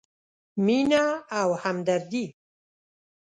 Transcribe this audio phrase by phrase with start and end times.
[0.65, 1.03] مینه
[1.41, 2.25] او همدردي: